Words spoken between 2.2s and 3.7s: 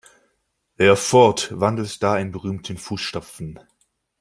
berühmten Fußstapfen.